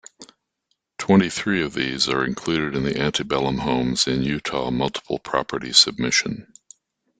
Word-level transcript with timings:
Twenty-three 0.97 1.61
of 1.61 1.75
these 1.75 2.09
are 2.09 2.25
included 2.25 2.75
in 2.75 2.81
the 2.81 2.99
Antebellum 2.99 3.59
Homes 3.59 4.07
in 4.07 4.23
Eutaw 4.23 4.71
multiple 4.73 5.19
property 5.19 5.73
submission. 5.73 6.51